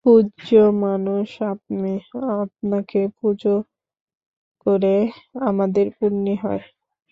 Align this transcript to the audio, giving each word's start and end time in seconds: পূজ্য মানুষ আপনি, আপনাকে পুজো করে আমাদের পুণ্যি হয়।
পূজ্য 0.05 0.49
মানুষ 0.81 1.27
আপনি, 1.51 1.91
আপনাকে 2.37 2.99
পুজো 3.17 3.55
করে 4.65 4.95
আমাদের 5.45 5.85
পুণ্যি 5.97 6.35
হয়। 6.43 6.63